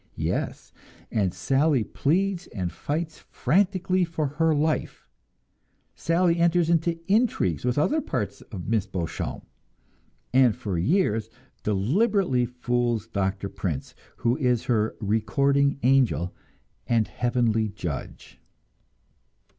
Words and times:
Yes, 0.17 0.73
and 1.11 1.31
Sally 1.31 1.83
pleads 1.83 2.47
and 2.47 2.71
fights 2.71 3.19
frantically 3.29 4.03
for 4.03 4.25
her 4.25 4.55
life; 4.55 5.07
Sally 5.93 6.39
enters 6.39 6.71
into 6.71 6.97
intrigues 7.07 7.65
with 7.65 7.77
other 7.77 8.01
parts 8.01 8.41
of 8.51 8.67
Miss 8.67 8.87
Beauchamp, 8.87 9.45
and 10.33 10.55
for 10.55 10.75
years 10.79 11.29
deliberately 11.61 12.47
fools 12.47 13.07
Doctor 13.07 13.47
Prince, 13.47 13.93
who 14.15 14.35
is 14.37 14.63
her 14.65 14.95
Recording 14.99 15.77
Angel 15.83 16.33
and 16.87 17.07
Heavenly 17.07 17.69
Judge! 17.69 18.39